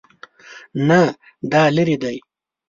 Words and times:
نه، 0.87 0.99
دا 1.51 1.61
لیرې 1.75 1.97
دی 2.03 2.17